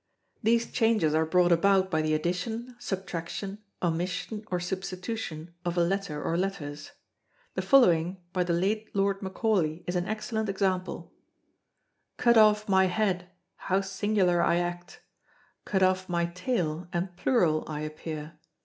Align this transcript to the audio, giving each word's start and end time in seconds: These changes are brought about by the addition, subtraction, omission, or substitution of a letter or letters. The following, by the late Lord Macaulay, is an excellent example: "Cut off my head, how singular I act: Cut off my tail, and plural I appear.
These 0.41 0.71
changes 0.71 1.13
are 1.13 1.27
brought 1.27 1.51
about 1.51 1.91
by 1.91 2.01
the 2.01 2.15
addition, 2.15 2.75
subtraction, 2.79 3.59
omission, 3.83 4.43
or 4.49 4.59
substitution 4.59 5.53
of 5.63 5.77
a 5.77 5.83
letter 5.83 6.23
or 6.23 6.35
letters. 6.35 6.93
The 7.53 7.61
following, 7.61 8.17
by 8.33 8.43
the 8.45 8.53
late 8.53 8.95
Lord 8.95 9.21
Macaulay, 9.21 9.83
is 9.85 9.95
an 9.95 10.07
excellent 10.07 10.49
example: 10.49 11.13
"Cut 12.17 12.35
off 12.35 12.67
my 12.67 12.85
head, 12.85 13.29
how 13.57 13.81
singular 13.81 14.41
I 14.41 14.55
act: 14.55 15.01
Cut 15.65 15.83
off 15.83 16.09
my 16.09 16.25
tail, 16.25 16.87
and 16.91 17.15
plural 17.15 17.63
I 17.67 17.81
appear. 17.81 18.39